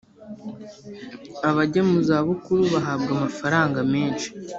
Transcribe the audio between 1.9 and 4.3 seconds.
zabukuru bahabwa amafaranga menshi